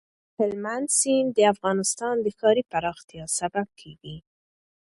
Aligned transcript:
هلمند 0.37 0.87
سیند 0.99 1.29
د 1.37 1.39
افغانستان 1.53 2.15
د 2.21 2.27
ښاري 2.37 2.63
پراختیا 2.71 3.25
سبب 3.39 3.67
کېږي. 3.79 4.17